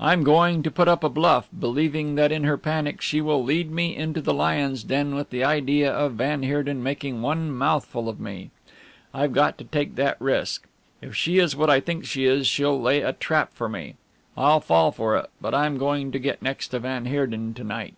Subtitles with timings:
[0.00, 3.70] "I'm going to put up a bluff, believing that in her panic she will lead
[3.70, 8.18] me into the lion's den with the idea of van Heerden making one mouthful of
[8.18, 8.50] me.
[9.14, 10.66] I've got to take that risk.
[11.00, 13.94] If she is what I think she is, she'll lay a trap for me
[14.36, 17.94] I'll fall for it, but I'm going to get next to van Heerden to night."